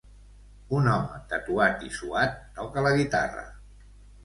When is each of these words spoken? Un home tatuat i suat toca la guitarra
Un 0.77 0.89
home 0.93 1.19
tatuat 1.33 1.85
i 1.89 1.91
suat 1.99 2.35
toca 2.59 2.87
la 2.89 2.97
guitarra 3.03 3.47